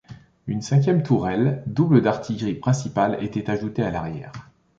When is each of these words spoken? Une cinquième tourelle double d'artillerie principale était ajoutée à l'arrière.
Une 0.47 0.63
cinquième 0.63 1.03
tourelle 1.03 1.61
double 1.67 2.01
d'artillerie 2.01 2.55
principale 2.55 3.23
était 3.23 3.47
ajoutée 3.51 3.83
à 3.83 3.91
l'arrière. 3.91 4.31